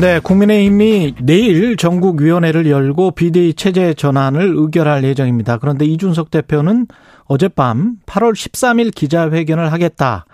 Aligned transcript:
네, 0.00 0.20
국민의힘이 0.20 1.16
내일 1.20 1.76
전국위원회를 1.76 2.70
열고 2.70 3.10
비대위 3.12 3.54
체제 3.54 3.94
전환을 3.94 4.52
의결할 4.54 5.02
예정입니다. 5.02 5.58
그런데 5.58 5.86
이준석 5.86 6.30
대표는 6.30 6.86
어젯밤 7.24 7.96
8월 8.06 8.32
13일 8.32 8.94
기자회견을 8.94 9.72
하겠다. 9.72 10.24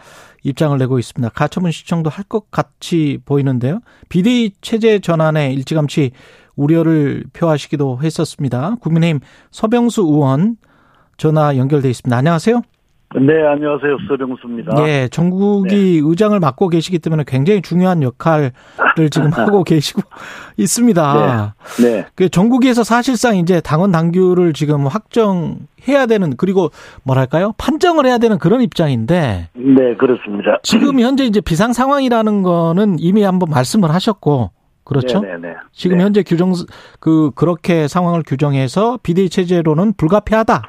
입장을 0.42 0.76
내고 0.76 0.98
있습니다. 0.98 1.30
가처분 1.30 1.70
시청도 1.70 2.10
할 2.10 2.24
것 2.28 2.50
같이 2.50 3.18
보이는데요. 3.24 3.80
비대위 4.10 4.52
체제 4.60 4.98
전환에 4.98 5.54
일찌감치 5.54 6.10
우려를 6.56 7.24
표하시기도 7.32 8.00
했었습니다. 8.02 8.76
국민의힘 8.82 9.20
서병수 9.50 10.02
의원 10.02 10.56
전화 11.16 11.56
연결돼 11.56 11.88
있습니다. 11.88 12.14
안녕하세요. 12.14 12.60
네, 13.20 13.46
안녕하세요. 13.46 13.98
서병수입니다. 14.08 14.74
네, 14.74 15.08
전국이 15.08 16.00
네. 16.02 16.08
의장을 16.08 16.38
맡고 16.40 16.68
계시기 16.68 16.98
때문에 16.98 17.22
굉장히 17.26 17.62
중요한 17.62 18.02
역할을 18.02 18.50
지금 19.12 19.30
하고 19.30 19.62
계시고 19.62 20.02
있습니다. 20.56 21.54
네. 21.78 21.84
네. 21.84 22.06
그 22.16 22.28
전국에서 22.28 22.82
사실상 22.82 23.36
이제 23.36 23.60
당원 23.60 23.92
당규를 23.92 24.52
지금 24.52 24.88
확정해야 24.88 26.06
되는 26.08 26.36
그리고 26.36 26.70
뭐랄까요? 27.04 27.52
판정을 27.56 28.04
해야 28.04 28.18
되는 28.18 28.36
그런 28.38 28.62
입장인데. 28.62 29.48
네, 29.54 29.96
그렇습니다. 29.96 30.58
지금 30.64 30.98
현재 30.98 31.24
이제 31.24 31.40
비상 31.40 31.72
상황이라는 31.72 32.42
거는 32.42 32.96
이미 32.98 33.22
한번 33.22 33.48
말씀을 33.50 33.90
하셨고 33.90 34.50
그렇죠? 34.82 35.20
네네네. 35.20 35.40
네, 35.40 35.48
네. 35.50 35.54
지금 35.70 35.98
네. 35.98 36.04
현재 36.04 36.24
규정 36.24 36.52
그 36.98 37.30
그렇게 37.36 37.86
상황을 37.86 38.24
규정해서 38.26 38.98
비대위 39.04 39.28
체제로는 39.28 39.94
불가피하다. 39.96 40.62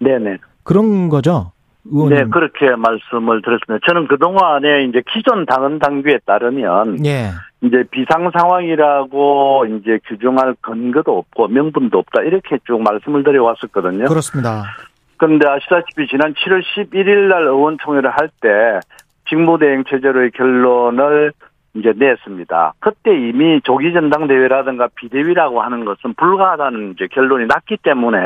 네네. 0.00 0.38
그런 0.64 1.08
거죠. 1.08 1.52
의원님. 1.84 2.18
네, 2.18 2.24
그렇게 2.30 2.74
말씀을 2.76 3.42
드렸습니다. 3.42 3.84
저는 3.86 4.08
그동안에 4.08 4.84
이제 4.84 5.02
기존 5.12 5.46
당헌 5.46 5.78
당규에 5.78 6.18
따르면 6.26 7.04
예. 7.06 7.30
이제 7.62 7.84
비상 7.90 8.30
상황이라고 8.36 9.66
이제 9.66 9.98
규정할 10.06 10.54
근거도 10.60 11.18
없고 11.18 11.48
명분도 11.48 11.98
없다 11.98 12.22
이렇게 12.22 12.58
쭉 12.66 12.82
말씀을 12.82 13.24
드려 13.24 13.42
왔었거든요. 13.44 14.04
그렇습니다. 14.04 14.64
그런데 15.16 15.48
아시다시피 15.48 16.06
지난 16.08 16.34
7월 16.34 16.62
11일 16.62 17.28
날 17.28 17.42
의원총회를 17.42 18.10
할 18.10 18.28
때 18.40 18.78
직무대행 19.28 19.84
체제로의 19.88 20.30
결론을 20.30 21.32
이제 21.74 21.92
냈습니다. 21.96 22.74
그때 22.80 23.10
이미 23.12 23.60
조기 23.62 23.92
전당대회라든가 23.92 24.88
비대위라고 24.94 25.60
하는 25.60 25.84
것은 25.84 26.14
불가하다는 26.14 26.92
이제 26.92 27.08
결론이 27.10 27.46
났기 27.46 27.78
때문에 27.82 28.18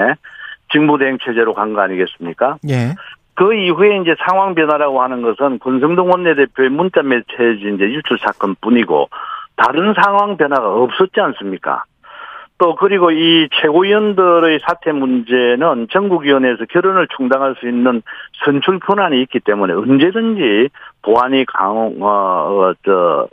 직무대행 0.71 1.19
체제로 1.25 1.55
간 1.55 1.75
거 1.75 1.81
아니겠습니까? 1.81 2.57
예. 2.69 2.95
그 3.35 3.55
이후에 3.55 3.99
이제 3.99 4.15
상황 4.29 4.55
변화라고 4.55 5.03
하는 5.03 5.23
것은 5.23 5.59
권성동 5.59 6.11
원내대표의 6.11 6.69
문자 6.71 7.03
메시지 7.03 7.73
이제 7.75 7.85
유출 7.85 8.19
사건 8.19 8.55
뿐이고 8.61 9.09
다른 9.57 9.95
상황 9.95 10.37
변화가 10.37 10.75
없었지 10.75 11.21
않습니까? 11.21 11.85
또 12.59 12.77
그리고 12.77 13.11
이 13.11 13.49
최고위원들의 13.61 14.61
사퇴 14.65 14.93
문제는 14.93 15.89
전국위원회에서 15.91 16.67
결혼을 16.67 17.09
충당할 17.17 17.57
수 17.59 17.69
있는 17.69 18.03
선출 18.45 18.79
권한이 18.79 19.21
있기 19.23 19.41
때문에 19.41 19.73
언제든지 19.75 20.69
보안이 21.03 21.45
강, 21.47 21.77
어, 22.01 22.07
어, 22.07 22.73
저, 22.85 23.27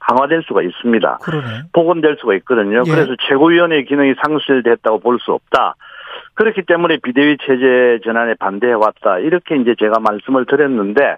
강화될 0.00 0.42
수가 0.46 0.62
있습니다. 0.62 1.18
그러네. 1.22 1.46
복원될 1.72 2.16
수가 2.20 2.34
있거든요. 2.36 2.82
예. 2.86 2.90
그래서 2.90 3.14
최고위원회 3.28 3.84
기능이 3.84 4.14
상실됐다고 4.22 4.98
볼 5.00 5.18
수 5.18 5.32
없다. 5.32 5.76
그렇기 6.34 6.62
때문에 6.62 6.98
비대위 7.02 7.38
체제 7.46 8.00
전환에 8.04 8.34
반대해 8.34 8.72
왔다. 8.72 9.18
이렇게 9.18 9.56
이제 9.56 9.74
제가 9.78 10.00
말씀을 10.00 10.46
드렸는데 10.46 11.16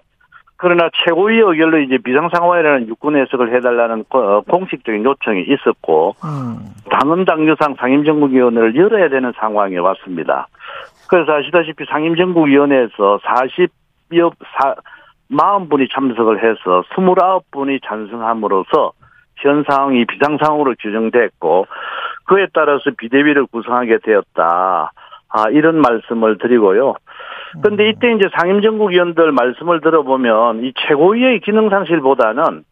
그러나 0.57 0.89
최고위 1.03 1.37
의결로 1.37 1.79
이제 1.79 1.97
비상상황이라는 1.97 2.87
육군 2.87 3.15
해석을 3.15 3.55
해달라는 3.55 4.05
어, 4.09 4.41
공식적인 4.41 5.03
요청이 5.03 5.43
있었고 5.43 6.15
음. 6.23 6.57
당헌 6.89 7.25
당규상 7.25 7.75
상임정국위원회를 7.75 8.75
열어야 8.75 9.09
되는 9.09 9.31
상황이 9.39 9.77
왔습니다. 9.77 10.47
그래서 11.09 11.33
아시다시피 11.33 11.85
상임정국위원회에서 11.85 13.19
40여 13.23 14.33
40분이 15.29 15.91
참석을 15.93 16.43
해서 16.43 16.83
29분이 16.95 17.79
찬성함으로써 17.85 18.93
현 19.35 19.63
상황이 19.69 20.05
비상상황으로 20.05 20.73
규정됐고 20.79 21.67
그에 22.25 22.47
따라서 22.53 22.89
비대위를 22.97 23.45
구성하게 23.47 23.99
되었다. 24.03 24.91
아, 25.29 25.49
이런 25.49 25.81
말씀을 25.81 26.37
드리고요. 26.37 26.95
근데 27.61 27.85
음. 27.85 27.89
이때 27.89 28.13
이제 28.13 28.29
상임정국 28.37 28.91
위원들 28.91 29.31
말씀을 29.31 29.81
들어보면 29.81 30.63
이 30.63 30.73
최고위의 30.75 31.39
기능 31.41 31.69
상실보다는 31.69 32.63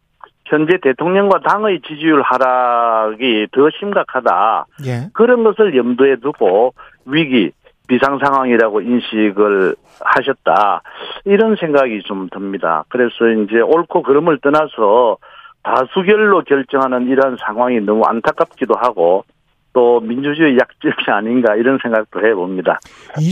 현재 0.45 0.77
대통령과 0.81 1.39
당의 1.39 1.81
지지율 1.81 2.21
하락이 2.21 3.47
더 3.51 3.69
심각하다. 3.79 4.65
예. 4.85 5.09
그런 5.13 5.43
것을 5.43 5.75
염두에 5.75 6.17
두고 6.17 6.73
위기, 7.05 7.51
비상 7.87 8.19
상황이라고 8.19 8.81
인식을 8.81 9.75
하셨다. 9.99 10.81
이런 11.25 11.55
생각이 11.55 12.03
좀 12.03 12.29
듭니다. 12.29 12.83
그래서 12.89 13.27
이제 13.27 13.59
옳고 13.59 14.03
그름을 14.03 14.39
떠나서 14.39 15.17
다수결로 15.63 16.43
결정하는 16.43 17.07
이러한 17.07 17.37
상황이 17.39 17.79
너무 17.79 18.03
안타깝기도 18.05 18.75
하고 18.75 19.25
또 19.75 19.99
민주주의 19.99 20.57
약점이 20.57 20.93
아닌가 21.07 21.53
이런 21.55 21.77
생각도 21.83 22.25
해봅니다. 22.25 22.79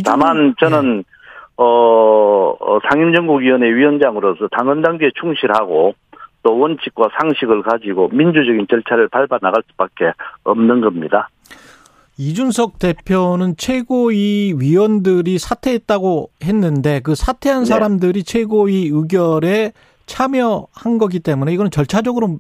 다만 0.04 0.54
저는 0.60 0.98
네. 0.98 1.04
어, 1.56 2.56
어 2.60 2.80
상임정국위원회 2.90 3.74
위원장으로서 3.74 4.50
당헌당규에 4.50 5.12
충실하고 5.20 5.96
또 6.44 6.60
원칙과 6.60 7.12
상식을 7.18 7.64
가지고 7.64 8.10
민주적인 8.10 8.68
절차를 8.70 9.08
밟아 9.08 9.40
나갈 9.42 9.64
수밖에 9.72 10.12
없는 10.44 10.82
겁니다. 10.82 11.30
이준석 12.18 12.78
대표는 12.78 13.56
최고위 13.58 14.56
위원들이 14.60 15.40
사퇴했다고 15.40 16.30
했는데 16.44 17.00
그 17.02 17.16
사퇴한 17.16 17.62
네. 17.62 17.66
사람들이 17.66 18.24
최고위 18.24 18.90
의결에 18.92 19.72
참여한 20.08 20.98
거기 21.00 21.22
때문에 21.22 21.54
이거는 21.54 21.72
절차적으로 21.72 22.40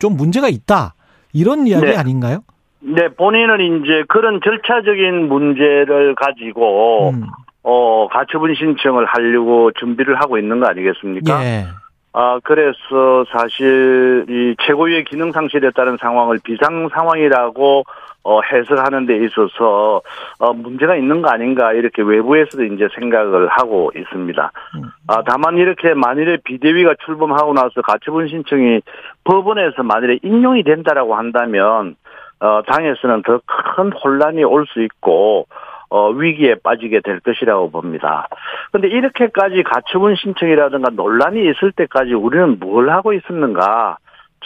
좀 0.00 0.16
문제가 0.16 0.48
있다. 0.48 0.94
이런 1.32 1.68
이야기 1.68 1.86
네. 1.86 1.96
아닌가요? 1.96 2.40
네, 2.80 3.08
본인은 3.08 3.60
이제 3.60 4.04
그런 4.08 4.40
절차적인 4.42 5.28
문제를 5.28 6.14
가지고 6.14 7.10
음. 7.10 7.26
어 7.62 8.06
가처분 8.08 8.54
신청을 8.54 9.06
하려고 9.06 9.72
준비를 9.72 10.20
하고 10.20 10.38
있는 10.38 10.60
거 10.60 10.66
아니겠습니까? 10.66 11.44
예. 11.44 11.64
아 12.12 12.38
그래서 12.44 13.24
사실 13.30 14.24
이 14.28 14.54
최고위의 14.66 15.04
기능 15.04 15.32
상실에 15.32 15.70
따른 15.72 15.96
상황을 16.00 16.38
비상 16.44 16.88
상황이라고 16.88 17.84
어, 18.26 18.40
해석하는 18.42 19.06
데 19.06 19.24
있어서 19.24 20.02
어, 20.40 20.52
문제가 20.52 20.96
있는 20.96 21.22
거 21.22 21.28
아닌가 21.28 21.72
이렇게 21.72 22.02
외부에서도 22.02 22.64
이제 22.64 22.88
생각을 22.98 23.46
하고 23.46 23.92
있습니다. 23.94 24.50
음. 24.76 24.82
아, 25.06 25.22
다만 25.24 25.56
이렇게 25.58 25.94
만일에 25.94 26.38
비대위가 26.44 26.96
출범하고 27.04 27.52
나서 27.52 27.82
가처분 27.82 28.26
신청이 28.26 28.80
법원에서 29.22 29.84
만일에 29.84 30.18
인용이 30.24 30.64
된다라고 30.64 31.14
한다면 31.14 31.94
어, 32.40 32.62
당에서는 32.66 33.22
더 33.22 33.40
큰 33.46 33.92
혼란이 33.92 34.44
올 34.44 34.66
수 34.66 34.82
있고, 34.82 35.46
어, 35.88 36.10
위기에 36.10 36.56
빠지게 36.62 37.00
될 37.00 37.20
것이라고 37.20 37.70
봅니다. 37.70 38.28
근데 38.72 38.88
이렇게까지 38.88 39.62
가처분 39.62 40.16
신청이라든가 40.16 40.90
논란이 40.90 41.40
있을 41.50 41.72
때까지 41.72 42.12
우리는 42.14 42.58
뭘 42.58 42.90
하고 42.90 43.12
있었는가 43.12 43.98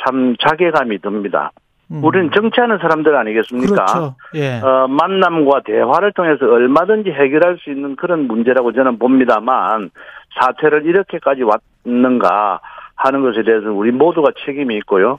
참 0.04 0.36
자괴감이 0.38 0.98
듭니다. 0.98 1.50
음. 1.90 2.04
우리는 2.04 2.30
정치하는 2.32 2.78
사람들 2.78 3.16
아니겠습니까? 3.16 3.84
그렇죠. 3.86 4.14
예. 4.34 4.60
어, 4.60 4.86
만남과 4.88 5.62
대화를 5.64 6.12
통해서 6.12 6.44
얼마든지 6.46 7.10
해결할 7.10 7.58
수 7.58 7.70
있는 7.70 7.96
그런 7.96 8.28
문제라고 8.28 8.72
저는 8.72 8.98
봅니다만 8.98 9.90
사태를 10.38 10.86
이렇게까지 10.86 11.42
왔는가 11.84 12.60
하는 12.94 13.22
것에 13.22 13.42
대해서 13.42 13.72
우리 13.72 13.90
모두가 13.90 14.30
책임이 14.44 14.76
있고요. 14.76 15.18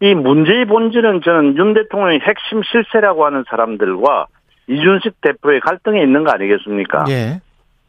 이 0.00 0.14
문제의 0.14 0.66
본질은 0.66 1.22
저는 1.22 1.56
윤 1.56 1.74
대통령의 1.74 2.20
핵심 2.20 2.62
실세라고 2.62 3.24
하는 3.24 3.44
사람들과 3.48 4.26
이준식 4.68 5.20
대표의 5.20 5.60
갈등에 5.60 6.02
있는 6.02 6.24
거 6.24 6.32
아니겠습니까? 6.32 7.04
예. 7.08 7.40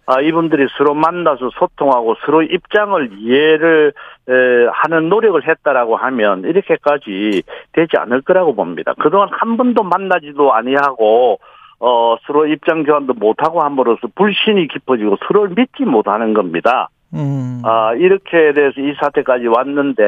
아, 0.10 0.22
이분들이 0.22 0.68
서로 0.78 0.94
만나서 0.94 1.50
소통하고 1.60 2.16
서로 2.26 2.42
입장을 2.42 3.10
이해를 3.20 3.92
에, 4.30 4.34
하는 4.72 5.10
노력을 5.10 5.46
했다라고 5.46 5.98
하면 5.98 6.44
이렇게까지 6.46 7.44
되지 7.74 7.98
않을 7.98 8.22
거라고 8.22 8.56
봅니다. 8.56 8.94
그동안 9.00 9.28
한 9.32 9.58
번도 9.58 9.84
만나지도 9.84 10.54
아니하고 10.54 11.40
어, 11.80 12.16
서로 12.26 12.48
입장 12.48 12.84
교환도 12.84 13.16
못하고 13.16 13.62
함으로써 13.62 14.08
불신이 14.16 14.70
깊어지고 14.70 15.18
서로를 15.28 15.54
믿지 15.56 15.84
못하는 15.84 16.34
겁니다. 16.34 16.88
음. 17.14 17.62
아, 17.66 17.94
이렇게 17.96 18.54
돼서 18.54 18.80
이 18.80 18.94
사태까지 19.02 19.48
왔는데 19.48 20.04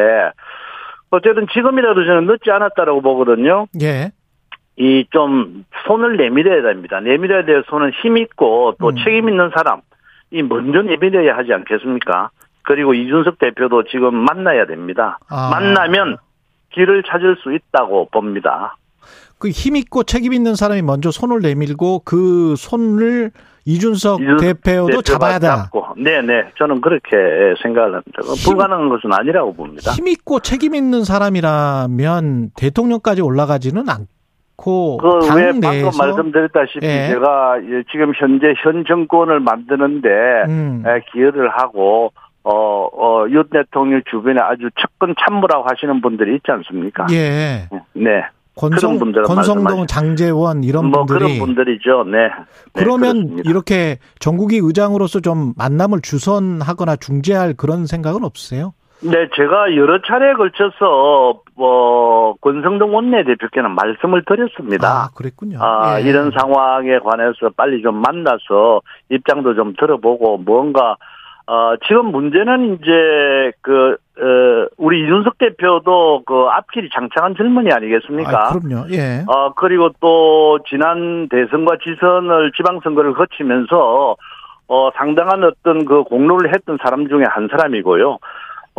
어쨌든 1.12 1.48
지금이라도 1.52 2.06
저는 2.06 2.26
늦지 2.28 2.52
않았다라고 2.52 3.02
보거든요. 3.02 3.68
예. 3.82 4.12
이 4.78 5.06
좀 5.12 5.66
손을 5.86 6.16
내밀어야 6.18 6.62
됩니다. 6.62 7.00
내밀어야 7.02 7.44
될 7.44 7.64
손은 7.68 7.92
힘 8.02 8.18
있고 8.18 8.76
또 8.80 8.90
음. 8.90 8.96
책임 9.04 9.28
있는 9.28 9.52
사람 9.56 9.82
이 10.32 10.42
먼저 10.44 10.82
내밀어야 10.82 11.36
하지 11.36 11.54
않겠습니까? 11.54 12.30
그리고 12.62 12.94
이준석 12.94 13.40
대표도 13.40 13.84
지금 13.86 14.16
만나야 14.16 14.68
됩니다. 14.68 15.18
아. 15.30 15.50
만나면 15.52 16.18
길을 16.72 17.04
찾을 17.04 17.36
수 17.38 17.54
있다고 17.54 18.10
봅니다. 18.12 18.78
그 19.40 19.50
힘 19.52 19.76
있고 19.78 20.04
책임 20.04 20.34
있는 20.34 20.56
사람이 20.56 20.82
먼저 20.82 21.12
손을 21.12 21.40
내밀고 21.40 22.02
그 22.06 22.56
손을 22.58 23.32
이준석 23.66 24.22
이준석 24.22 24.40
대표도 24.42 25.02
잡아야. 25.02 25.40
잡고. 25.40 25.86
네네. 25.98 26.52
저는 26.58 26.82
그렇게 26.82 27.10
생각을 27.62 27.94
합니다. 27.94 28.22
불가능한 28.46 28.90
것은 28.90 29.12
아니라고 29.14 29.54
봅니다. 29.54 29.92
힘 29.92 30.08
있고 30.08 30.40
책임 30.40 30.76
있는 30.76 31.04
사람이라면 31.04 32.52
대통령까지 32.58 33.22
올라가지는 33.22 33.84
않고 33.88 34.98
그당왜 34.98 35.60
방금 35.62 35.90
말씀드렸다시피 35.98 36.86
예. 36.86 37.08
제가 37.10 37.58
예, 37.64 37.84
지금 37.92 38.12
현재 38.16 38.54
현 38.64 38.84
정권을 38.86 39.40
만드는데 39.40 40.10
음. 40.48 40.84
에, 40.86 41.02
기여를 41.12 41.50
하고 41.50 42.12
어, 42.44 42.88
어, 42.92 43.26
윤 43.30 43.44
대통령 43.52 44.02
주변에 44.10 44.40
아주 44.42 44.70
측근 44.82 45.14
참모라고 45.20 45.66
하시는 45.70 46.02
분들이 46.02 46.36
있지 46.36 46.52
않습니까? 46.52 47.06
예. 47.12 47.68
네. 47.94 48.24
권성 48.60 49.00
권성동. 49.26 49.88
장재원 49.88 50.66
이런 50.66 50.88
뭐 50.88 51.06
분들이 51.06 51.36
그런 51.38 51.56
분들이죠. 51.56 52.04
네. 52.04 52.28
네, 52.28 52.30
그러면 52.74 53.14
그렇습니다. 53.14 53.50
이렇게 53.50 53.98
전국이 54.20 54.58
의장으로서 54.62 55.22
좀 55.22 55.54
만남을 55.58 56.02
주선하거나 56.02 56.98
중재할 56.98 57.54
그런 57.54 57.86
생각은 57.86 58.26
없으세요? 58.26 58.74
네, 59.02 59.30
제가 59.34 59.78
여러 59.78 60.02
차례에 60.02 60.34
걸쳐서 60.34 61.42
뭐 61.56 62.36
권성동 62.42 62.94
원내대표께는 62.94 63.72
말씀을 63.72 64.26
드렸습니다. 64.26 64.90
아, 64.90 65.10
그랬군요. 65.16 65.60
아, 65.62 66.02
예. 66.02 66.04
이런 66.04 66.32
상황에 66.38 67.00
관해서 67.00 67.50
빨리 67.56 67.82
좀 67.82 67.96
만나서 67.96 68.82
입장도 69.10 69.56
좀 69.56 69.74
들어보고 69.80 70.40
뭔가 70.40 70.98
어, 71.50 71.76
지금 71.88 72.12
문제는 72.12 72.76
이제 72.76 73.52
그 73.62 73.98
어, 74.20 74.68
우리 74.78 75.02
이준석 75.04 75.40
대표도 75.40 76.22
그 76.28 76.46
앞길이 76.52 76.90
장창한 76.94 77.36
젊은이 77.36 77.72
아니겠습니까? 77.72 78.50
아, 78.50 78.54
그럼요. 78.54 78.86
예. 78.92 79.24
어, 79.26 79.54
그리고 79.56 79.90
또 80.00 80.60
지난 80.70 81.28
대선과 81.28 81.78
지선을 81.84 82.52
지방선거를 82.56 83.14
거치면서 83.14 84.16
어, 84.68 84.90
상당한 84.96 85.44
어떤 85.44 85.86
그 85.86 86.04
공로를 86.04 86.54
했던 86.54 86.78
사람 86.84 87.08
중에 87.08 87.24
한 87.28 87.48
사람이고요. 87.50 88.20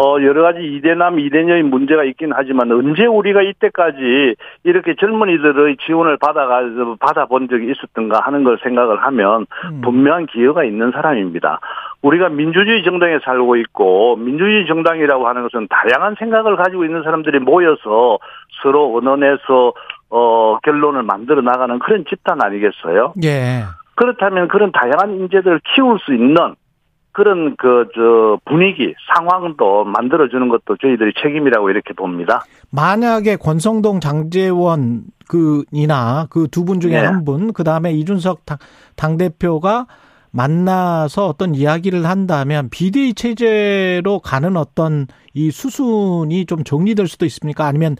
어, 0.01 0.17
여러 0.23 0.43
가지 0.43 0.65
이대남, 0.65 1.21
이대녀의 1.21 1.63
문제가 1.65 2.05
있긴 2.05 2.31
하지만 2.35 2.73
언제 2.73 3.05
우리가 3.05 3.43
이때까지 3.43 4.35
이렇게 4.65 4.95
젊은이들의 4.95 5.77
지원을 5.85 6.17
받아가, 6.17 6.63
받아본 7.01 7.49
적이 7.51 7.71
있었던가 7.73 8.21
하는 8.21 8.43
걸 8.43 8.59
생각을 8.63 9.03
하면 9.03 9.45
음. 9.71 9.83
분명한 9.83 10.27
기여가 10.27 10.65
있는 10.65 10.91
사람입니다. 10.91 11.61
우리가 12.01 12.31
민주주의 12.31 12.83
정당에 12.83 13.19
살고 13.23 13.57
있고 13.57 14.17
민주주의 14.17 14.67
정당이라고 14.67 15.29
하는 15.29 15.43
것은 15.43 15.69
다양한 15.69 16.15
생각을 16.19 16.57
가지고 16.57 16.87
있는 16.87 17.03
사람들이 17.03 17.39
모여서 17.41 18.19
서로 18.63 18.93
의논해서 18.95 19.75
어, 20.09 20.59
결론을 20.63 21.03
만들어 21.03 21.43
나가는 21.43 21.79
그런 21.79 22.07
집단 22.09 22.43
아니겠어요? 22.43 23.13
예. 23.23 23.65
그렇다면 23.97 24.49
그런 24.49 24.73
다양한 24.73 25.21
인재들을 25.21 25.61
키울 25.75 25.99
수 25.99 26.15
있는 26.15 26.55
그런 27.21 27.55
그, 27.59 27.87
저, 27.95 28.39
분위기, 28.51 28.95
상황도 29.15 29.85
만들어주는 29.85 30.49
것도 30.49 30.77
저희들이 30.81 31.13
책임이라고 31.23 31.69
이렇게 31.69 31.93
봅니다. 31.93 32.41
만약에 32.73 33.37
권성동 33.37 34.01
장재원 34.01 35.03
그이나 35.29 36.27
그 36.31 36.49
두 36.49 36.65
분 36.65 36.81
중에 36.81 36.93
네. 36.93 36.99
한 37.07 37.25
분, 37.27 37.53
그 37.53 37.63
다음에 37.63 37.93
이준석 37.93 38.41
당 38.97 39.17
대표가 39.19 39.87
만나서 40.33 41.27
어떤 41.27 41.55
이야기를 41.55 42.05
한다면 42.07 42.69
비대위 42.71 43.15
체제로 43.15 44.21
가는 44.21 44.57
어떤 44.57 45.07
이 45.35 45.51
수순이 45.51 46.47
좀 46.47 46.65
정리될 46.65 47.07
수도 47.07 47.27
있습니까? 47.27 47.67
아니면 47.67 47.97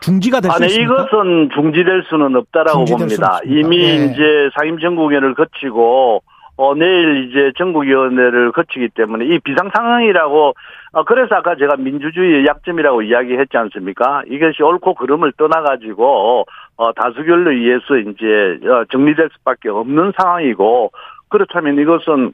중지가 0.00 0.40
될 0.40 0.50
수 0.52 0.64
있습니까? 0.64 0.94
이것은 0.94 1.50
중지될 1.54 2.04
수는 2.08 2.34
없다라고 2.36 2.84
중지될 2.84 3.08
수는 3.10 3.26
봅니다. 3.26 3.36
없습니까? 3.42 3.60
이미 3.60 3.82
예. 3.84 3.94
이제 4.06 4.50
상임 4.58 4.78
정국위원회를 4.78 5.34
거치고, 5.34 6.22
어, 6.58 6.74
내일 6.74 7.28
이제 7.28 7.52
전국위원회를 7.56 8.50
거치기 8.50 8.88
때문에 8.88 9.26
이 9.26 9.38
비상상황이라고, 9.38 10.54
어, 10.92 11.04
그래서 11.04 11.36
아까 11.36 11.54
제가 11.54 11.76
민주주의의 11.76 12.46
약점이라고 12.46 13.02
이야기했지 13.02 13.56
않습니까? 13.56 14.22
이것이 14.26 14.64
옳고 14.64 14.94
그름을 14.94 15.32
떠나가지고, 15.38 16.46
어, 16.76 16.92
다수결로 16.94 17.52
의해서 17.52 17.96
이제, 17.98 18.58
어, 18.68 18.84
정리될 18.90 19.28
수밖에 19.38 19.68
없는 19.68 20.12
상황이고, 20.18 20.90
그렇다면 21.28 21.78
이것은 21.78 22.32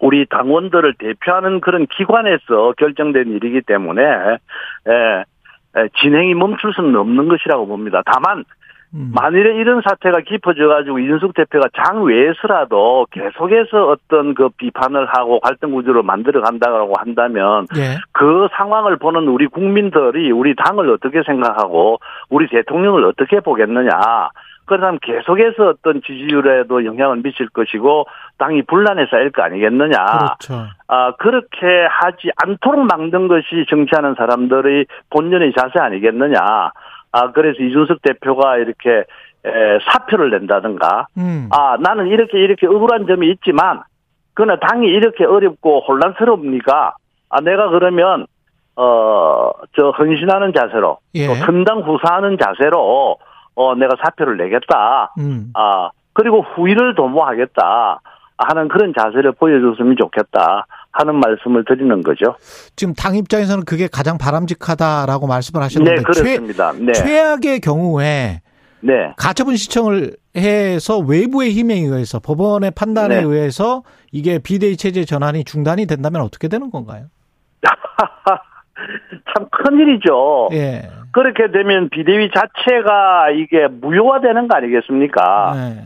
우리 0.00 0.24
당원들을 0.24 0.94
대표하는 0.98 1.60
그런 1.60 1.86
기관에서 1.86 2.72
결정된 2.78 3.28
일이기 3.28 3.60
때문에, 3.60 4.02
예, 4.88 5.24
예, 5.76 5.88
진행이 6.00 6.32
멈출 6.34 6.72
수는 6.72 6.96
없는 6.96 7.28
것이라고 7.28 7.66
봅니다. 7.66 8.02
다만 8.06 8.44
음. 8.94 9.10
만일에 9.12 9.56
이런 9.56 9.82
사태가 9.82 10.20
깊어져 10.20 10.68
가지고 10.68 11.00
이준석 11.00 11.34
대표가 11.34 11.68
장외에서라도 11.84 13.06
계속해서 13.10 13.88
어떤 13.88 14.34
그 14.34 14.48
비판을 14.50 15.06
하고 15.06 15.40
갈등 15.40 15.72
구조를 15.72 16.04
만들어 16.04 16.40
간다고 16.40 16.94
한다면 16.96 17.66
예. 17.76 17.98
그 18.12 18.46
상황을 18.56 18.96
보는 18.96 19.26
우리 19.26 19.48
국민들이 19.48 20.30
우리 20.30 20.54
당을 20.54 20.88
어떻게 20.90 21.22
생각하고 21.24 21.98
우리 22.30 22.48
대통령을 22.48 23.04
어떻게 23.04 23.40
보겠느냐. 23.40 23.90
그렇다면 24.66 24.98
계속해서 25.02 25.68
어떤 25.68 26.00
지지율에도 26.00 26.86
영향을 26.86 27.20
미칠 27.22 27.48
것이고 27.48 28.06
당이 28.38 28.62
분란에 28.62 29.06
쌓일 29.10 29.30
거 29.30 29.42
아니겠느냐. 29.42 29.96
그렇죠. 29.98 30.66
아, 30.88 31.12
그렇게 31.18 31.86
하지 31.90 32.30
않도록 32.42 32.86
막는 32.86 33.28
것이 33.28 33.66
정치하는 33.68 34.14
사람들의 34.16 34.86
본연의 35.10 35.52
자세 35.56 35.80
아니겠느냐. 35.80 36.70
아, 37.14 37.30
그래서 37.30 37.62
이준석 37.62 38.02
대표가 38.02 38.56
이렇게 38.56 38.90
에, 39.46 39.78
사표를 39.88 40.30
낸다든가. 40.30 41.06
음. 41.16 41.48
아, 41.52 41.76
나는 41.78 42.08
이렇게 42.08 42.38
이렇게 42.40 42.66
억울한 42.66 43.06
점이 43.06 43.30
있지만, 43.30 43.82
그러나 44.34 44.58
당이 44.58 44.88
이렇게 44.88 45.24
어렵고 45.24 45.84
혼란스럽니까? 45.86 46.96
아, 47.28 47.40
내가 47.40 47.68
그러면, 47.68 48.26
어, 48.74 49.50
저, 49.76 49.90
헌신하는 49.90 50.54
자세로, 50.56 50.98
예. 51.14 51.28
또 51.28 51.34
선당 51.36 51.82
후사하는 51.82 52.36
자세로, 52.36 53.16
어, 53.54 53.74
내가 53.76 53.94
사표를 54.04 54.36
내겠다. 54.36 55.12
음. 55.20 55.52
아, 55.54 55.90
그리고 56.14 56.42
후위를 56.42 56.96
도모하겠다. 56.96 58.00
하는 58.38 58.66
그런 58.66 58.92
자세를 58.98 59.32
보여줬으면 59.38 59.94
좋겠다. 59.96 60.66
하는 60.94 61.16
말씀을 61.16 61.64
드리는 61.64 62.02
거죠. 62.02 62.36
지금 62.76 62.94
당 62.94 63.16
입장에서는 63.16 63.64
그게 63.64 63.88
가장 63.88 64.16
바람직하다라고 64.16 65.26
말씀을 65.26 65.62
하셨는데 65.62 65.96
네, 65.96 66.02
그렇습니다. 66.02 66.72
네. 66.72 66.92
최악의 66.92 67.60
경우에 67.60 68.40
네. 68.80 69.12
가처분 69.16 69.56
신청을 69.56 70.12
해서 70.36 70.98
외부의 70.98 71.50
힘에 71.50 71.74
의해서 71.74 72.20
법원의 72.20 72.72
판단에 72.76 73.16
네. 73.16 73.22
의해서 73.22 73.82
이게 74.12 74.38
비대위 74.38 74.76
체제 74.76 75.04
전환이 75.04 75.44
중단이 75.44 75.86
된다면 75.86 76.22
어떻게 76.22 76.48
되는 76.48 76.70
건가요? 76.70 77.06
참 79.34 79.46
큰일이죠. 79.50 80.50
예. 80.52 80.82
그렇게 81.12 81.50
되면 81.50 81.88
비대위 81.88 82.30
자체가 82.34 83.30
이게 83.30 83.68
무효화되는 83.68 84.48
거 84.48 84.56
아니겠습니까? 84.56 85.52
네. 85.54 85.84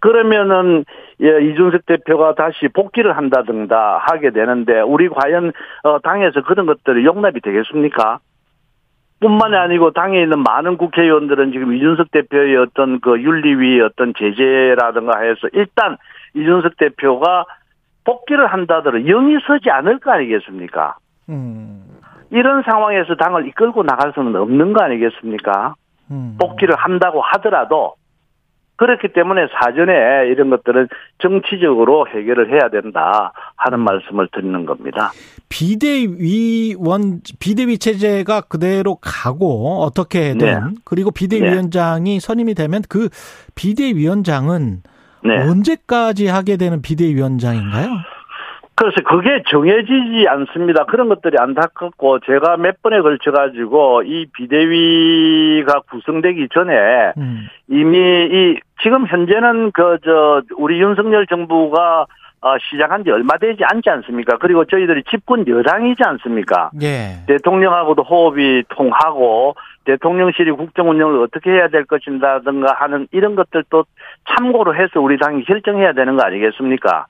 그러면은 0.00 0.84
예, 1.20 1.40
이준석 1.40 1.86
대표가 1.86 2.34
다시 2.34 2.68
복귀를 2.72 3.16
한다든가 3.16 3.98
하게 3.98 4.30
되는데 4.30 4.80
우리 4.80 5.08
과연 5.08 5.52
어, 5.82 5.98
당에서 6.00 6.42
그런 6.42 6.66
것들이 6.66 7.04
용납이 7.04 7.40
되겠습니까? 7.40 8.20
뿐만이 9.20 9.56
아니고 9.56 9.90
당에 9.92 10.22
있는 10.22 10.44
많은 10.44 10.76
국회의원들은 10.76 11.50
지금 11.50 11.74
이준석 11.74 12.12
대표의 12.12 12.56
어떤 12.56 13.00
그 13.00 13.20
윤리위 13.20 13.80
어떤 13.80 14.14
제재라든가 14.16 15.20
해서 15.20 15.48
일단 15.52 15.96
이준석 16.34 16.76
대표가 16.76 17.44
복귀를 18.04 18.46
한다더라도 18.46 19.04
영이 19.04 19.38
서지 19.46 19.70
않을 19.70 19.98
거 19.98 20.12
아니겠습니까? 20.12 20.96
음. 21.28 21.84
이런 22.30 22.62
상황에서 22.62 23.16
당을 23.16 23.48
이끌고 23.48 23.82
나갈 23.82 24.12
수는 24.14 24.36
없는 24.36 24.72
거 24.72 24.84
아니겠습니까? 24.84 25.74
음. 26.10 26.36
복귀를 26.38 26.76
한다고 26.76 27.20
하더라도 27.20 27.94
그렇기 28.78 29.08
때문에 29.12 29.48
사전에 29.60 30.28
이런 30.28 30.50
것들은 30.50 30.88
정치적으로 31.18 32.06
해결을 32.06 32.52
해야 32.52 32.70
된다 32.70 33.32
하는 33.56 33.80
말씀을 33.80 34.28
드리는 34.32 34.64
겁니다. 34.66 35.10
비대위원 35.48 37.20
비대위 37.40 37.78
체제가 37.78 38.42
그대로 38.42 38.96
가고 38.96 39.82
어떻게든 39.82 40.38
네. 40.38 40.58
그리고 40.84 41.10
비대위원장이 41.10 42.20
선임이 42.20 42.54
되면 42.54 42.82
그 42.88 43.08
비대위원장은 43.56 44.82
네. 45.24 45.36
언제까지 45.48 46.28
하게 46.28 46.56
되는 46.56 46.80
비대위원장인가요? 46.80 47.88
그래서 48.78 48.96
그게 49.04 49.42
정해지지 49.50 50.26
않습니다. 50.28 50.84
그런 50.84 51.08
것들이 51.08 51.36
안타깝고 51.38 52.20
제가 52.20 52.56
몇 52.58 52.80
번에 52.80 53.00
걸쳐 53.00 53.32
가지고 53.32 54.02
이 54.04 54.26
비대위가 54.32 55.80
구성되기 55.90 56.48
전에 56.54 57.12
음. 57.18 57.48
이미 57.68 57.98
이 57.98 58.60
지금 58.82 59.06
현재는 59.06 59.72
그 59.72 59.98
저 60.04 60.42
우리 60.56 60.80
윤석열 60.80 61.26
정부가 61.26 62.06
어, 62.40 62.56
시작한 62.70 63.02
지 63.02 63.10
얼마 63.10 63.36
되지 63.36 63.64
않지 63.64 63.90
않습니까? 63.90 64.38
그리고 64.38 64.64
저희들이 64.64 65.02
집권 65.10 65.46
여당이지 65.48 66.00
않습니까? 66.04 66.70
예. 66.80 67.24
대통령하고도 67.26 68.04
호흡이 68.04 68.62
통하고 68.68 69.56
대통령실이 69.84 70.52
국정 70.52 70.88
운영을 70.88 71.20
어떻게 71.20 71.50
해야 71.50 71.66
될 71.66 71.84
것인다든가 71.84 72.74
하는 72.74 73.08
이런 73.10 73.34
것들도 73.34 73.84
참고로 74.28 74.76
해서 74.76 75.00
우리 75.00 75.18
당이 75.18 75.44
결정해야 75.44 75.94
되는 75.94 76.16
거 76.16 76.24
아니겠습니까? 76.24 77.06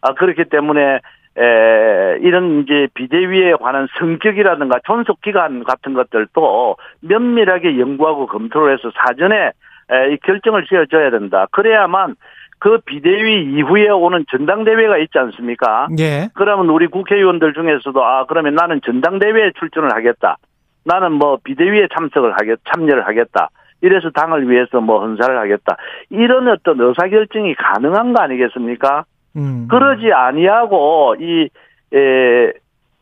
아, 0.00 0.14
그렇기 0.14 0.44
때문에 0.44 1.00
에, 1.38 2.18
이런 2.20 2.62
이제 2.62 2.88
비대위에 2.94 3.54
관한 3.60 3.86
성격이라든가 3.98 4.80
존속 4.84 5.20
기간 5.20 5.62
같은 5.62 5.94
것들도 5.94 6.76
면밀하게 7.02 7.78
연구하고 7.78 8.26
검토를 8.26 8.76
해서 8.76 8.90
사전에 8.96 9.52
에, 9.90 10.12
이 10.12 10.16
결정을 10.18 10.66
지어줘야 10.66 11.10
된다. 11.10 11.46
그래야만 11.52 12.16
그 12.58 12.78
비대위 12.84 13.56
이후에 13.56 13.88
오는 13.88 14.24
전당대회가 14.30 14.98
있지 14.98 15.16
않습니까? 15.18 15.86
예. 15.98 16.28
그러면 16.34 16.68
우리 16.70 16.88
국회의원들 16.88 17.54
중에서도 17.54 18.04
아 18.04 18.26
그러면 18.26 18.54
나는 18.54 18.80
전당대회에 18.84 19.52
출전을 19.58 19.94
하겠다. 19.94 20.38
나는 20.84 21.12
뭐 21.12 21.38
비대위에 21.44 21.88
참석을 21.94 22.32
하겠 22.32 22.58
참여를 22.64 23.06
하겠다. 23.06 23.50
이래서 23.80 24.10
당을 24.10 24.50
위해서 24.50 24.80
뭐 24.80 25.00
헌사를 25.00 25.38
하겠다. 25.38 25.76
이런 26.10 26.48
어떤 26.48 26.80
의사결정이 26.80 27.54
가능한 27.54 28.12
거 28.12 28.22
아니겠습니까? 28.22 29.04
음. 29.38 29.68
그러지 29.68 30.12
아니하고 30.12 31.16
이 31.20 31.48
에, 31.94 32.52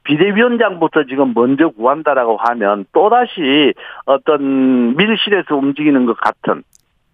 비대위원장부터 0.05 1.05
지금 1.09 1.33
먼저 1.35 1.69
구한다라고 1.71 2.37
하면 2.37 2.87
또다시 2.93 3.75
어떤 4.05 4.97
밀실에서 4.97 5.57
움직이는 5.57 6.07
것 6.07 6.17
같은 6.17 6.63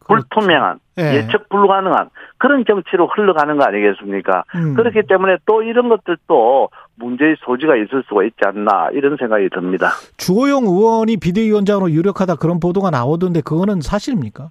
그렇죠. 0.01 0.27
불투명한 0.31 0.79
예. 0.99 1.15
예측 1.15 1.49
불가능한 1.49 2.11
그런 2.37 2.65
정치로 2.67 3.07
흘러가는 3.07 3.57
거 3.57 3.65
아니겠습니까? 3.65 4.45
음. 4.57 4.75
그렇기 4.75 5.03
때문에 5.09 5.39
또 5.47 5.63
이런 5.63 5.89
것들도 5.89 6.69
문제의 6.97 7.37
소지가 7.41 7.77
있을 7.77 8.03
수가 8.09 8.25
있지 8.25 8.37
않나 8.45 8.91
이런 8.93 9.17
생각이 9.17 9.49
듭니다. 9.49 9.93
주호영 10.19 10.65
의원이 10.65 11.17
비대위원장으로 11.17 11.91
유력하다 11.91 12.37
그런 12.37 12.61
보도가 12.61 12.91
나오던데 12.91 13.41
그거는 13.41 13.81
사실입니까? 13.81 14.51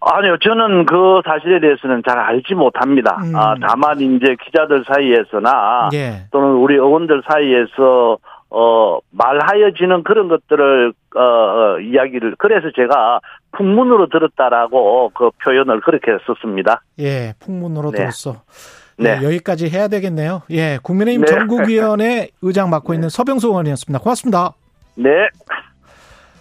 아니요, 0.00 0.38
저는 0.38 0.86
그 0.86 1.20
사실에 1.24 1.60
대해서는 1.60 2.02
잘 2.08 2.18
알지 2.18 2.54
못합니다. 2.54 3.20
음. 3.22 3.36
아, 3.36 3.54
다만 3.60 4.00
이제 4.00 4.34
기자들 4.44 4.84
사이에서나 4.86 5.90
예. 5.92 6.24
또는 6.30 6.54
우리 6.54 6.74
의원들 6.74 7.22
사이에서 7.30 8.18
어 8.52 8.98
말하여지는 9.10 10.02
그런 10.02 10.28
것들을 10.28 10.92
어, 11.14 11.20
어 11.20 11.78
이야기를 11.80 12.34
그래서 12.38 12.70
제가 12.74 13.20
풍문으로 13.52 14.08
들었다라고 14.08 15.12
그 15.14 15.30
표현을 15.44 15.80
그렇게 15.82 16.12
썼습니다. 16.26 16.82
예, 16.98 17.34
풍문으로 17.38 17.90
네. 17.90 17.98
들었어. 17.98 18.42
네. 18.96 19.18
네. 19.18 19.24
여기까지 19.24 19.68
해야 19.68 19.88
되겠네요. 19.88 20.42
예, 20.50 20.78
국민의힘 20.82 21.24
네. 21.24 21.26
전국위원회 21.26 22.28
의장 22.42 22.70
맡고 22.70 22.94
있는 22.94 23.08
서병수 23.08 23.48
의원이었습니다. 23.48 24.02
고맙습니다. 24.02 24.54
네. 24.96 25.10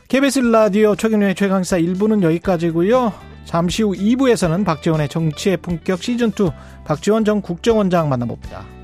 KBS 0.08 0.40
라디오 0.40 0.96
최경련의 0.96 1.36
최강사 1.36 1.78
1부는 1.78 2.24
여기까지고요. 2.24 3.14
잠시 3.50 3.82
후 3.82 3.94
2부에서는 3.94 4.64
박지원의 4.64 5.10
정치의 5.10 5.58
품격 5.58 6.02
시즌2 6.02 6.54
박지원 6.86 7.26
전 7.26 7.42
국정원장 7.42 8.08
만나봅니다. 8.08 8.79